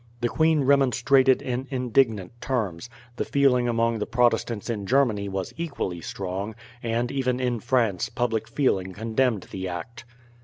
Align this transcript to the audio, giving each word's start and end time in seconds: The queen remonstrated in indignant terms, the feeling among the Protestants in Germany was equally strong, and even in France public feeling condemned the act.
The 0.21 0.29
queen 0.29 0.63
remonstrated 0.63 1.43
in 1.43 1.67
indignant 1.69 2.31
terms, 2.41 2.89
the 3.17 3.23
feeling 3.23 3.67
among 3.67 3.99
the 3.99 4.07
Protestants 4.07 4.67
in 4.67 4.87
Germany 4.87 5.29
was 5.29 5.53
equally 5.57 6.01
strong, 6.01 6.55
and 6.81 7.11
even 7.11 7.39
in 7.39 7.59
France 7.59 8.09
public 8.09 8.47
feeling 8.47 8.93
condemned 8.93 9.43
the 9.51 9.67
act. 9.67 10.05